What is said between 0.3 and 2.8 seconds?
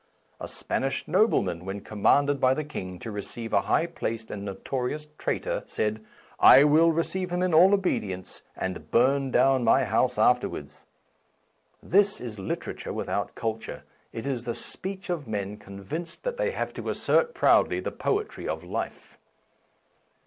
A Spanish nobleman, when commanded by the